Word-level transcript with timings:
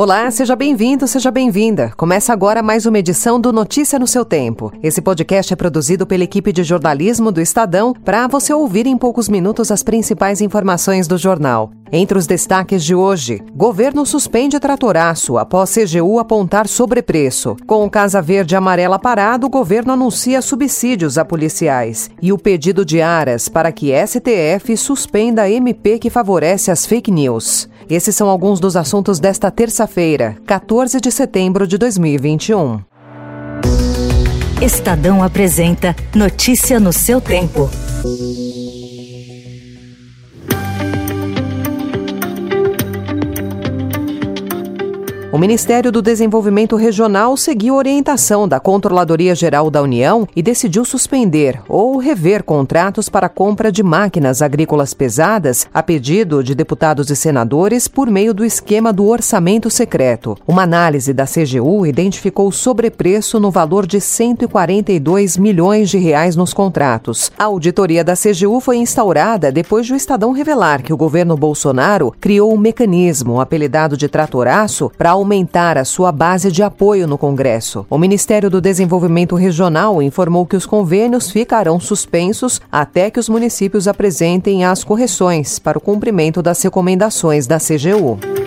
Olá, 0.00 0.30
seja 0.30 0.56
bem-vindo, 0.56 1.06
seja 1.06 1.30
bem-vinda. 1.30 1.92
Começa 1.94 2.32
agora 2.32 2.62
mais 2.62 2.86
uma 2.86 2.98
edição 2.98 3.38
do 3.38 3.52
Notícia 3.52 3.98
no 3.98 4.06
seu 4.06 4.24
tempo. 4.24 4.72
Esse 4.82 5.02
podcast 5.02 5.52
é 5.52 5.56
produzido 5.56 6.06
pela 6.06 6.24
equipe 6.24 6.54
de 6.54 6.64
jornalismo 6.64 7.30
do 7.30 7.38
Estadão 7.38 7.92
para 7.92 8.26
você 8.26 8.50
ouvir 8.54 8.86
em 8.86 8.96
poucos 8.96 9.28
minutos 9.28 9.70
as 9.70 9.82
principais 9.82 10.40
informações 10.40 11.06
do 11.06 11.18
jornal. 11.18 11.70
Entre 11.92 12.16
os 12.16 12.26
destaques 12.26 12.82
de 12.82 12.94
hoje, 12.94 13.42
governo 13.54 14.06
suspende 14.06 14.58
tratoraço 14.58 15.36
após 15.36 15.74
CGU 15.74 16.18
apontar 16.18 16.66
sobrepreço. 16.66 17.56
Com 17.66 17.84
o 17.84 17.90
Casa 17.90 18.22
Verde 18.22 18.56
Amarela 18.56 18.98
parado, 18.98 19.48
o 19.48 19.50
governo 19.50 19.92
anuncia 19.92 20.40
subsídios 20.40 21.18
a 21.18 21.26
policiais. 21.26 22.08
E 22.22 22.32
o 22.32 22.38
pedido 22.38 22.86
de 22.86 23.02
Aras 23.02 23.50
para 23.50 23.70
que 23.70 23.92
STF 23.92 24.76
suspenda 24.78 25.42
a 25.42 25.50
MP 25.50 25.98
que 25.98 26.08
favorece 26.08 26.70
as 26.70 26.86
fake 26.86 27.10
news. 27.10 27.68
Esses 27.88 28.14
são 28.14 28.28
alguns 28.28 28.60
dos 28.60 28.76
assuntos 28.76 29.18
desta 29.18 29.50
terça-feira, 29.50 29.89
14 30.46 31.00
de 31.00 31.10
setembro 31.10 31.66
de 31.66 31.76
2021. 31.76 32.80
Estadão 34.62 35.20
apresenta 35.20 35.96
Notícia 36.14 36.78
no 36.78 36.92
seu 36.92 37.20
tempo. 37.20 37.68
O 45.32 45.38
Ministério 45.38 45.92
do 45.92 46.02
Desenvolvimento 46.02 46.74
Regional 46.74 47.36
seguiu 47.36 47.76
orientação 47.76 48.48
da 48.48 48.58
Controladoria 48.58 49.32
Geral 49.32 49.70
da 49.70 49.80
União 49.80 50.26
e 50.34 50.42
decidiu 50.42 50.84
suspender 50.84 51.62
ou 51.68 51.98
rever 51.98 52.42
contratos 52.42 53.08
para 53.08 53.28
compra 53.28 53.70
de 53.70 53.80
máquinas 53.80 54.42
agrícolas 54.42 54.92
pesadas 54.92 55.68
a 55.72 55.84
pedido 55.84 56.42
de 56.42 56.52
deputados 56.52 57.10
e 57.10 57.16
senadores 57.16 57.86
por 57.86 58.10
meio 58.10 58.34
do 58.34 58.44
esquema 58.44 58.92
do 58.92 59.06
orçamento 59.06 59.70
secreto. 59.70 60.36
Uma 60.48 60.64
análise 60.64 61.12
da 61.12 61.26
CGU 61.26 61.86
identificou 61.86 62.50
sobrepreço 62.50 63.38
no 63.38 63.52
valor 63.52 63.86
de 63.86 64.00
142 64.00 65.36
milhões 65.36 65.90
de 65.90 65.98
reais 65.98 66.34
nos 66.34 66.52
contratos. 66.52 67.30
A 67.38 67.44
auditoria 67.44 68.02
da 68.02 68.14
CGU 68.16 68.58
foi 68.58 68.78
instaurada 68.78 69.52
depois 69.52 69.86
de 69.86 69.92
o 69.92 69.96
Estadão 69.96 70.32
revelar 70.32 70.82
que 70.82 70.92
o 70.92 70.96
governo 70.96 71.36
Bolsonaro 71.36 72.12
criou 72.20 72.52
um 72.52 72.58
mecanismo 72.58 73.40
apelidado 73.40 73.96
de 73.96 74.08
tratoraço 74.08 74.90
para 74.98 75.19
aumentar 75.20 75.78
a 75.78 75.84
sua 75.84 76.10
base 76.10 76.50
de 76.50 76.62
apoio 76.62 77.06
no 77.06 77.16
Congresso. 77.16 77.86
O 77.88 77.98
Ministério 77.98 78.50
do 78.50 78.60
Desenvolvimento 78.60 79.36
Regional 79.36 80.02
informou 80.02 80.46
que 80.46 80.56
os 80.56 80.66
convênios 80.66 81.30
ficarão 81.30 81.78
suspensos 81.78 82.60
até 82.72 83.10
que 83.10 83.20
os 83.20 83.28
municípios 83.28 83.86
apresentem 83.86 84.64
as 84.64 84.82
correções 84.82 85.58
para 85.58 85.78
o 85.78 85.80
cumprimento 85.80 86.42
das 86.42 86.62
recomendações 86.62 87.46
da 87.46 87.58
CGU. 87.58 88.39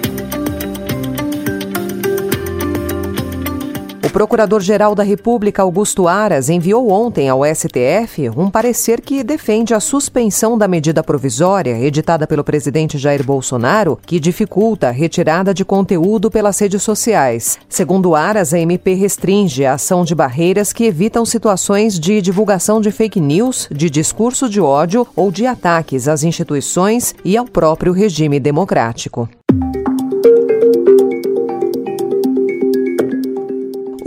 Procurador-Geral 4.14 4.94
da 4.94 5.02
República, 5.02 5.64
Augusto 5.64 6.08
Aras, 6.08 6.48
enviou 6.48 6.92
ontem 6.92 7.28
ao 7.30 7.42
STF 7.44 8.30
um 8.38 8.48
parecer 8.48 9.02
que 9.02 9.24
defende 9.24 9.74
a 9.74 9.80
suspensão 9.80 10.56
da 10.56 10.68
medida 10.68 11.04
provisória 11.04 11.80
editada 11.80 12.28
pelo 12.28 12.44
presidente 12.44 13.00
Jair 13.00 13.26
Bolsonaro, 13.26 13.98
que 14.06 14.20
dificulta 14.20 14.90
a 14.90 14.92
retirada 14.92 15.52
de 15.52 15.66
conteúdo 15.66 16.30
pelas 16.30 16.60
redes 16.60 16.84
sociais. 16.84 17.58
Segundo 17.68 18.14
Aras, 18.14 18.54
a 18.54 18.60
MP 18.60 18.94
restringe 18.94 19.66
a 19.66 19.74
ação 19.74 20.06
de 20.06 20.14
barreiras 20.14 20.72
que 20.72 20.86
evitam 20.86 21.26
situações 21.26 22.00
de 22.00 22.22
divulgação 22.22 22.80
de 22.80 22.92
fake 22.92 23.20
news, 23.20 23.68
de 23.72 23.90
discurso 23.90 24.48
de 24.48 24.62
ódio 24.62 25.08
ou 25.16 25.32
de 25.32 25.48
ataques 25.48 26.08
às 26.08 26.24
instituições 26.24 27.16
e 27.26 27.36
ao 27.36 27.46
próprio 27.46 27.92
regime 27.92 28.40
democrático. 28.40 29.28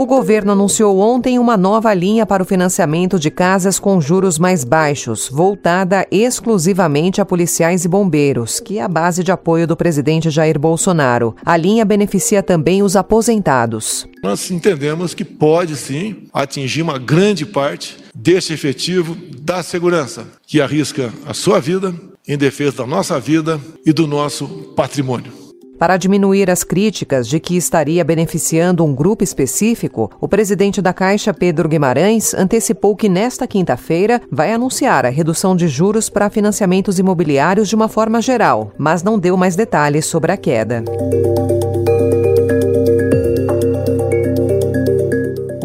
O 0.06 0.08
governo 0.08 0.52
anunciou 0.52 1.00
ontem 1.00 1.36
uma 1.36 1.56
nova 1.56 1.92
linha 1.92 2.24
para 2.24 2.40
o 2.40 2.46
financiamento 2.46 3.18
de 3.18 3.28
casas 3.28 3.80
com 3.80 4.00
juros 4.00 4.38
mais 4.38 4.62
baixos, 4.62 5.28
voltada 5.28 6.06
exclusivamente 6.12 7.20
a 7.20 7.24
policiais 7.24 7.84
e 7.84 7.88
bombeiros, 7.88 8.60
que 8.60 8.78
é 8.78 8.82
a 8.82 8.88
base 8.88 9.24
de 9.24 9.32
apoio 9.32 9.66
do 9.66 9.76
presidente 9.76 10.30
Jair 10.30 10.60
Bolsonaro. 10.60 11.34
A 11.44 11.56
linha 11.56 11.84
beneficia 11.84 12.40
também 12.40 12.84
os 12.84 12.94
aposentados. 12.94 14.06
Nós 14.22 14.48
entendemos 14.48 15.12
que 15.12 15.24
pode 15.24 15.74
sim 15.74 16.28
atingir 16.32 16.82
uma 16.82 16.98
grande 16.98 17.44
parte 17.44 17.96
deste 18.14 18.52
efetivo 18.52 19.16
da 19.40 19.60
segurança, 19.60 20.24
que 20.46 20.60
arrisca 20.60 21.12
a 21.26 21.34
sua 21.34 21.58
vida 21.58 21.92
em 22.28 22.38
defesa 22.38 22.76
da 22.76 22.86
nossa 22.86 23.18
vida 23.18 23.60
e 23.84 23.92
do 23.92 24.06
nosso 24.06 24.46
patrimônio. 24.76 25.32
Para 25.78 25.96
diminuir 25.96 26.50
as 26.50 26.64
críticas 26.64 27.28
de 27.28 27.38
que 27.38 27.56
estaria 27.56 28.04
beneficiando 28.04 28.84
um 28.84 28.94
grupo 28.94 29.22
específico, 29.22 30.10
o 30.20 30.26
presidente 30.26 30.80
da 30.80 30.92
Caixa, 30.92 31.34
Pedro 31.34 31.68
Guimarães, 31.68 32.32
antecipou 32.32 32.96
que 32.96 33.08
nesta 33.08 33.46
quinta-feira 33.46 34.22
vai 34.30 34.52
anunciar 34.52 35.04
a 35.04 35.10
redução 35.10 35.54
de 35.54 35.68
juros 35.68 36.08
para 36.08 36.30
financiamentos 36.30 36.98
imobiliários 36.98 37.68
de 37.68 37.74
uma 37.74 37.88
forma 37.88 38.22
geral, 38.22 38.72
mas 38.78 39.02
não 39.02 39.18
deu 39.18 39.36
mais 39.36 39.54
detalhes 39.54 40.06
sobre 40.06 40.32
a 40.32 40.36
queda. 40.36 40.82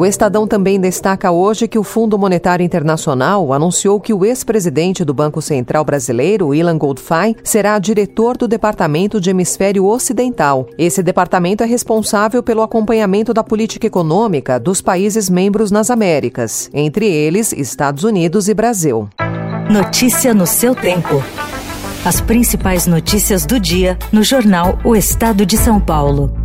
O 0.02 0.06
Estadão 0.08 0.48
também 0.48 0.80
destaca 0.80 1.30
hoje 1.30 1.68
que 1.68 1.78
o 1.78 1.84
Fundo 1.84 2.18
Monetário 2.18 2.66
Internacional 2.66 3.54
anunciou 3.54 4.00
que 4.00 4.12
o 4.12 4.26
ex-presidente 4.26 5.06
do 5.06 5.14
Banco 5.14 5.44
Central 5.44 5.86
Brasileiro, 5.86 6.56
Ilan 6.56 6.76
Goldfein, 6.76 7.36
será 7.44 7.78
diretor 7.78 8.36
do 8.36 8.48
Departamento 8.48 9.22
de 9.22 9.30
Hemisfério 9.30 9.86
Ocidental. 9.86 10.66
Esse 10.76 11.04
departamento 11.04 11.64
é 11.64 11.68
responsável 11.68 12.42
pelo 12.42 12.64
acompanhamento 12.64 13.32
da 13.32 13.44
política 13.44 13.86
econômica 13.86 14.60
dos 14.60 14.82
países 14.82 15.30
membros 15.30 15.70
nas 15.70 15.92
Américas, 15.92 16.68
entre 16.74 17.06
eles 17.06 17.54
Estados 17.54 18.04
Unidos 18.04 18.50
e 18.50 18.56
Brasil. 18.56 19.08
Notícia 19.70 20.34
no 20.34 20.48
seu 20.48 20.74
tempo. 20.74 21.24
As 22.04 22.20
principais 22.20 22.88
notícias 22.88 23.46
do 23.46 23.60
dia 23.60 24.00
no 24.12 24.24
jornal 24.24 24.80
O 24.84 24.96
Estado 24.96 25.46
de 25.46 25.58
São 25.58 25.80
Paulo. 25.80 26.41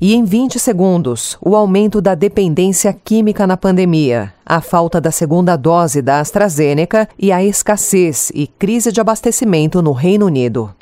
E 0.00 0.14
em 0.14 0.24
20 0.24 0.60
segundos, 0.60 1.36
o 1.40 1.56
aumento 1.56 2.00
da 2.00 2.14
dependência 2.14 2.92
química 2.92 3.48
na 3.48 3.56
pandemia, 3.56 4.32
a 4.46 4.60
falta 4.60 5.00
da 5.00 5.10
segunda 5.10 5.56
dose 5.56 6.00
da 6.00 6.20
AstraZeneca 6.20 7.08
e 7.18 7.32
a 7.32 7.42
escassez 7.42 8.30
e 8.32 8.46
crise 8.46 8.92
de 8.92 9.00
abastecimento 9.00 9.82
no 9.82 9.90
Reino 9.90 10.26
Unido. 10.26 10.72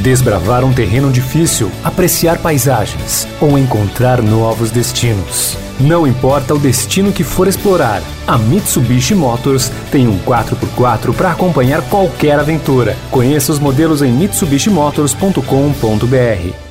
Desbravar 0.00 0.64
um 0.64 0.72
terreno 0.72 1.10
difícil, 1.10 1.72
apreciar 1.82 2.38
paisagens 2.38 3.26
ou 3.40 3.58
encontrar 3.58 4.22
novos 4.22 4.70
destinos. 4.70 5.58
Não 5.80 6.06
importa 6.06 6.54
o 6.54 6.58
destino 6.58 7.12
que 7.12 7.24
for 7.24 7.48
explorar, 7.48 8.00
a 8.28 8.38
Mitsubishi 8.38 9.16
Motors 9.16 9.72
tem 9.90 10.06
um 10.06 10.20
4x4 10.20 11.12
para 11.12 11.32
acompanhar 11.32 11.82
qualquer 11.90 12.38
aventura. 12.38 12.96
Conheça 13.10 13.50
os 13.50 13.58
modelos 13.58 14.02
em 14.02 14.12
mitsubishimotors.com.br. 14.12 16.65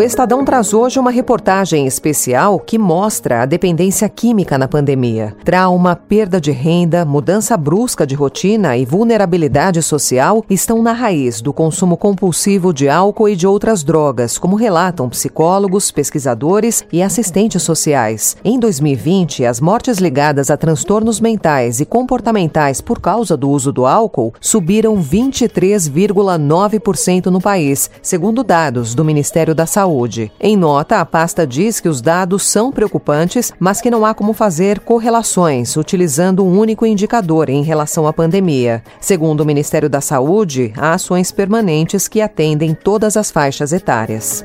O 0.00 0.02
Estadão 0.02 0.42
traz 0.46 0.72
hoje 0.72 0.98
uma 0.98 1.10
reportagem 1.10 1.86
especial 1.86 2.58
que 2.58 2.78
mostra 2.78 3.42
a 3.42 3.44
dependência 3.44 4.08
química 4.08 4.56
na 4.56 4.66
pandemia. 4.66 5.36
Trauma, 5.44 5.94
perda 5.94 6.40
de 6.40 6.50
renda, 6.50 7.04
mudança 7.04 7.54
brusca 7.54 8.06
de 8.06 8.14
rotina 8.14 8.78
e 8.78 8.86
vulnerabilidade 8.86 9.82
social 9.82 10.42
estão 10.48 10.82
na 10.82 10.94
raiz 10.94 11.42
do 11.42 11.52
consumo 11.52 11.98
compulsivo 11.98 12.72
de 12.72 12.88
álcool 12.88 13.28
e 13.28 13.36
de 13.36 13.46
outras 13.46 13.84
drogas, 13.84 14.38
como 14.38 14.56
relatam 14.56 15.06
psicólogos, 15.10 15.90
pesquisadores 15.90 16.82
e 16.90 17.02
assistentes 17.02 17.62
sociais. 17.62 18.38
Em 18.42 18.58
2020, 18.58 19.44
as 19.44 19.60
mortes 19.60 19.98
ligadas 19.98 20.50
a 20.50 20.56
transtornos 20.56 21.20
mentais 21.20 21.78
e 21.78 21.84
comportamentais 21.84 22.80
por 22.80 23.02
causa 23.02 23.36
do 23.36 23.50
uso 23.50 23.70
do 23.70 23.84
álcool 23.84 24.32
subiram 24.40 24.96
23,9% 24.96 27.26
no 27.26 27.38
país, 27.38 27.90
segundo 28.00 28.42
dados 28.42 28.94
do 28.94 29.04
Ministério 29.04 29.54
da 29.54 29.66
Saúde. 29.66 29.89
Saúde. 29.90 30.30
Em 30.40 30.56
nota, 30.56 31.00
a 31.00 31.04
pasta 31.04 31.44
diz 31.44 31.80
que 31.80 31.88
os 31.88 32.00
dados 32.00 32.44
são 32.44 32.70
preocupantes, 32.70 33.52
mas 33.58 33.80
que 33.80 33.90
não 33.90 34.06
há 34.06 34.14
como 34.14 34.32
fazer 34.32 34.78
correlações 34.78 35.76
utilizando 35.76 36.44
um 36.44 36.58
único 36.58 36.86
indicador 36.86 37.50
em 37.50 37.62
relação 37.62 38.06
à 38.06 38.12
pandemia. 38.12 38.84
Segundo 39.00 39.40
o 39.40 39.46
Ministério 39.46 39.90
da 39.90 40.00
Saúde, 40.00 40.72
há 40.76 40.94
ações 40.94 41.32
permanentes 41.32 42.06
que 42.06 42.20
atendem 42.20 42.72
todas 42.72 43.16
as 43.16 43.32
faixas 43.32 43.72
etárias. 43.72 44.44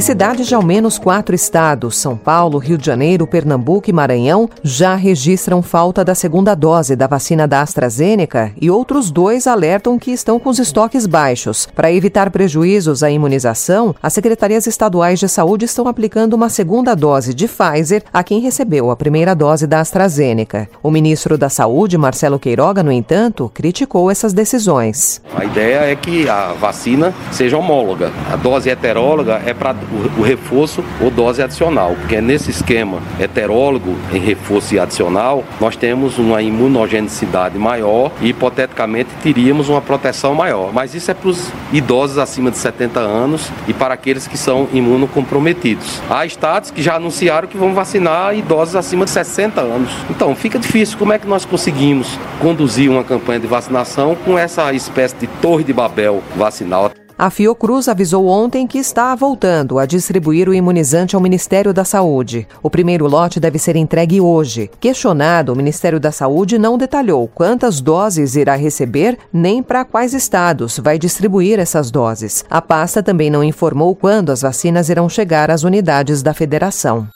E 0.00 0.02
cidades 0.02 0.46
de 0.46 0.54
ao 0.54 0.62
menos 0.62 0.98
quatro 0.98 1.34
estados, 1.34 1.98
São 1.98 2.16
Paulo, 2.16 2.56
Rio 2.56 2.78
de 2.78 2.86
Janeiro, 2.86 3.26
Pernambuco 3.26 3.90
e 3.90 3.92
Maranhão, 3.92 4.48
já 4.62 4.94
registram 4.94 5.60
falta 5.60 6.02
da 6.02 6.14
segunda 6.14 6.54
dose 6.54 6.96
da 6.96 7.06
vacina 7.06 7.46
da 7.46 7.60
AstraZeneca 7.60 8.50
e 8.58 8.70
outros 8.70 9.10
dois 9.10 9.46
alertam 9.46 9.98
que 9.98 10.10
estão 10.10 10.40
com 10.40 10.48
os 10.48 10.58
estoques 10.58 11.06
baixos. 11.06 11.68
Para 11.74 11.92
evitar 11.92 12.30
prejuízos 12.30 13.02
à 13.02 13.10
imunização, 13.10 13.94
as 14.02 14.14
secretarias 14.14 14.66
estaduais 14.66 15.20
de 15.20 15.28
saúde 15.28 15.66
estão 15.66 15.86
aplicando 15.86 16.32
uma 16.32 16.48
segunda 16.48 16.96
dose 16.96 17.34
de 17.34 17.46
Pfizer 17.46 18.02
a 18.10 18.24
quem 18.24 18.40
recebeu 18.40 18.90
a 18.90 18.96
primeira 18.96 19.34
dose 19.34 19.66
da 19.66 19.80
AstraZeneca. 19.80 20.66
O 20.82 20.90
ministro 20.90 21.36
da 21.36 21.50
Saúde, 21.50 21.98
Marcelo 21.98 22.38
Queiroga, 22.38 22.82
no 22.82 22.90
entanto, 22.90 23.50
criticou 23.52 24.10
essas 24.10 24.32
decisões. 24.32 25.20
A 25.36 25.44
ideia 25.44 25.92
é 25.92 25.94
que 25.94 26.26
a 26.26 26.54
vacina 26.54 27.12
seja 27.30 27.58
homóloga. 27.58 28.10
A 28.32 28.36
dose 28.36 28.70
heteróloga 28.70 29.42
é 29.44 29.52
para 29.52 29.89
o 30.18 30.22
reforço 30.22 30.84
ou 31.00 31.10
dose 31.10 31.42
adicional, 31.42 31.94
porque 31.98 32.20
nesse 32.20 32.50
esquema 32.50 33.00
heterólogo 33.18 33.96
em 34.12 34.18
reforço 34.18 34.74
e 34.74 34.78
adicional, 34.78 35.44
nós 35.60 35.76
temos 35.76 36.18
uma 36.18 36.42
imunogenicidade 36.42 37.58
maior 37.58 38.12
e 38.20 38.28
hipoteticamente 38.28 39.10
teríamos 39.22 39.68
uma 39.68 39.80
proteção 39.80 40.34
maior. 40.34 40.72
Mas 40.72 40.94
isso 40.94 41.10
é 41.10 41.14
para 41.14 41.28
os 41.28 41.50
idosos 41.72 42.18
acima 42.18 42.50
de 42.50 42.58
70 42.58 43.00
anos 43.00 43.50
e 43.66 43.72
para 43.72 43.94
aqueles 43.94 44.26
que 44.26 44.36
são 44.36 44.68
imunocomprometidos. 44.72 46.00
Há 46.08 46.24
estados 46.26 46.70
que 46.70 46.82
já 46.82 46.96
anunciaram 46.96 47.48
que 47.48 47.56
vão 47.56 47.74
vacinar 47.74 48.36
idosos 48.36 48.76
acima 48.76 49.04
de 49.04 49.10
60 49.10 49.60
anos. 49.60 49.90
Então 50.08 50.34
fica 50.34 50.58
difícil. 50.58 50.98
Como 50.98 51.12
é 51.12 51.18
que 51.18 51.26
nós 51.26 51.44
conseguimos 51.44 52.18
conduzir 52.40 52.90
uma 52.90 53.04
campanha 53.04 53.40
de 53.40 53.46
vacinação 53.46 54.16
com 54.24 54.38
essa 54.38 54.72
espécie 54.72 55.16
de 55.16 55.26
torre 55.26 55.64
de 55.64 55.72
Babel 55.72 56.22
vacinal? 56.36 56.90
A 57.20 57.28
Fiocruz 57.28 57.86
avisou 57.86 58.28
ontem 58.28 58.66
que 58.66 58.78
está 58.78 59.14
voltando 59.14 59.78
a 59.78 59.84
distribuir 59.84 60.48
o 60.48 60.54
imunizante 60.54 61.14
ao 61.14 61.20
Ministério 61.20 61.70
da 61.70 61.84
Saúde. 61.84 62.48
O 62.62 62.70
primeiro 62.70 63.06
lote 63.06 63.38
deve 63.38 63.58
ser 63.58 63.76
entregue 63.76 64.22
hoje. 64.22 64.70
Questionado, 64.80 65.52
o 65.52 65.54
Ministério 65.54 66.00
da 66.00 66.10
Saúde 66.10 66.58
não 66.58 66.78
detalhou 66.78 67.28
quantas 67.28 67.78
doses 67.78 68.36
irá 68.36 68.56
receber 68.56 69.18
nem 69.30 69.62
para 69.62 69.84
quais 69.84 70.14
estados 70.14 70.78
vai 70.78 70.98
distribuir 70.98 71.58
essas 71.58 71.90
doses. 71.90 72.42
A 72.48 72.62
pasta 72.62 73.02
também 73.02 73.28
não 73.28 73.44
informou 73.44 73.94
quando 73.94 74.32
as 74.32 74.40
vacinas 74.40 74.88
irão 74.88 75.06
chegar 75.06 75.50
às 75.50 75.62
unidades 75.62 76.22
da 76.22 76.32
federação. 76.32 77.06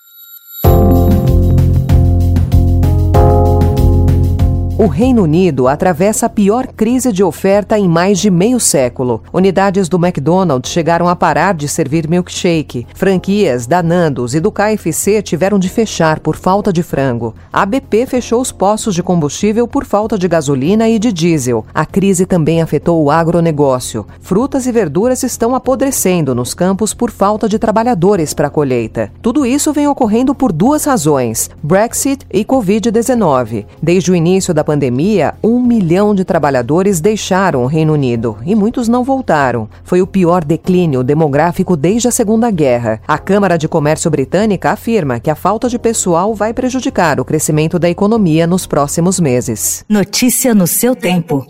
O 4.77 4.89
Reino 4.89 5.23
Unido 5.23 5.69
atravessa 5.69 6.27
a 6.27 6.29
pior 6.29 6.67
crise 6.67 7.13
de 7.13 7.23
oferta 7.23 7.79
em 7.79 7.87
mais 7.87 8.19
de 8.19 8.29
meio 8.29 8.59
século. 8.59 9.23
Unidades 9.33 9.89
do 9.89 9.97
McDonald's 9.97 10.69
chegaram 10.69 11.09
a 11.09 11.15
parar 11.15 11.55
de 11.55 11.69
servir 11.69 12.09
milkshake. 12.09 12.85
Franquias 12.93 13.69
da 13.69 13.85
Nandos 13.85 14.35
e 14.35 14.41
do 14.41 14.51
KFC 14.51 15.23
tiveram 15.23 15.61
de 15.61 15.69
fechar 15.69 16.19
por 16.19 16.35
falta 16.35 16.73
de 16.73 16.83
frango. 16.83 17.37
A 17.53 17.65
BP 17.65 18.07
fechou 18.07 18.41
os 18.41 18.51
postos 18.51 18.97
de 18.97 19.03
combustível 19.03 19.69
por 19.69 19.85
falta 19.85 20.19
de 20.19 20.27
gasolina 20.27 20.89
e 20.89 20.99
de 20.99 21.13
diesel. 21.13 21.65
A 21.73 21.87
crise 21.87 22.27
também 22.27 22.61
afetou 22.61 23.01
o 23.01 23.13
agronegócio. 23.13 24.05
Frutas 24.21 24.67
e 24.67 24.73
verduras 24.73 25.23
estão 25.23 25.55
apodrecendo 25.55 26.35
nos 26.35 26.53
campos 26.53 26.93
por 26.93 27.13
falta 27.13 27.49
de 27.49 27.61
trabalhadores 27.61 28.35
para 28.35 28.49
a 28.49 28.51
colheita. 28.51 29.13
Tudo 29.23 29.47
isso 29.47 29.73
vem 29.73 29.87
ocorrendo 29.87 30.35
por 30.35 30.51
duas 30.51 30.85
razões: 30.85 31.49
Brexit 31.63 32.27
e 32.29 32.45
Covid-19. 32.45 33.67
Desde 33.81 34.11
o 34.11 34.17
início 34.17 34.53
da 34.65 34.73
pandemia, 34.73 35.35
um 35.43 35.61
milhão 35.61 36.15
de 36.15 36.25
trabalhadores 36.25 36.99
deixaram 36.99 37.63
o 37.63 37.67
Reino 37.67 37.93
Unido 37.93 38.39
e 38.47 38.55
muitos 38.55 38.89
não 38.89 39.05
voltaram. 39.05 39.69
Foi 39.85 40.01
o 40.01 40.07
pior 40.07 40.43
declínio 40.43 41.05
demográfico 41.05 41.77
desde 41.77 42.09
a 42.09 42.11
Segunda 42.11 42.51
Guerra. 42.51 43.01
A 43.07 43.19
Câmara 43.19 43.59
de 43.59 43.69
Comércio 43.69 44.11
Britânica 44.11 44.71
afirma 44.71 45.21
que 45.21 45.31
a 45.31 45.35
falta 45.35 45.69
de 45.69 45.79
pessoal 45.79 46.35
vai 46.35 46.55
prejudicar 46.55 47.21
o 47.21 47.25
crescimento 47.25 47.79
da 47.79 47.91
economia 47.91 48.47
nos 48.47 48.67
próximos 48.67 49.21
meses. 49.21 49.85
Notícia 49.87 50.55
no 50.55 50.67
seu 50.67 50.97
tempo. 50.97 51.47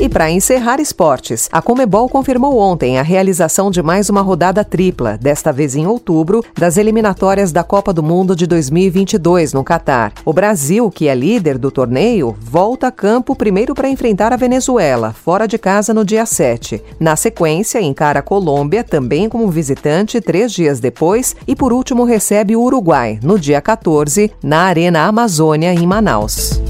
E 0.00 0.08
para 0.08 0.30
encerrar 0.30 0.80
esportes, 0.80 1.46
a 1.52 1.60
Comebol 1.60 2.08
confirmou 2.08 2.56
ontem 2.56 2.98
a 2.98 3.02
realização 3.02 3.70
de 3.70 3.82
mais 3.82 4.08
uma 4.08 4.22
rodada 4.22 4.64
tripla, 4.64 5.18
desta 5.18 5.52
vez 5.52 5.76
em 5.76 5.86
outubro, 5.86 6.42
das 6.58 6.78
eliminatórias 6.78 7.52
da 7.52 7.62
Copa 7.62 7.92
do 7.92 8.02
Mundo 8.02 8.34
de 8.34 8.46
2022 8.46 9.52
no 9.52 9.62
Catar. 9.62 10.14
O 10.24 10.32
Brasil, 10.32 10.90
que 10.90 11.06
é 11.06 11.14
líder 11.14 11.58
do 11.58 11.70
torneio, 11.70 12.34
volta 12.40 12.86
a 12.86 12.90
campo 12.90 13.36
primeiro 13.36 13.74
para 13.74 13.90
enfrentar 13.90 14.32
a 14.32 14.38
Venezuela, 14.38 15.12
fora 15.12 15.46
de 15.46 15.58
casa 15.58 15.92
no 15.92 16.02
dia 16.02 16.24
7. 16.24 16.82
Na 16.98 17.14
sequência, 17.14 17.78
encara 17.82 18.20
a 18.20 18.22
Colômbia, 18.22 18.82
também 18.82 19.28
como 19.28 19.50
visitante, 19.50 20.18
três 20.18 20.50
dias 20.50 20.80
depois, 20.80 21.36
e 21.46 21.54
por 21.54 21.74
último 21.74 22.04
recebe 22.04 22.56
o 22.56 22.62
Uruguai, 22.62 23.20
no 23.22 23.38
dia 23.38 23.60
14, 23.60 24.32
na 24.42 24.62
Arena 24.62 25.02
Amazônia, 25.02 25.74
em 25.74 25.86
Manaus. 25.86 26.69